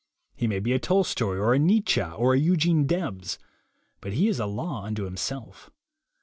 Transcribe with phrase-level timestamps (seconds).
[0.35, 3.37] He may be a Tolstoy or a Nietzsche or a Eugene Debs;
[3.99, 5.69] but he is a law unto himself.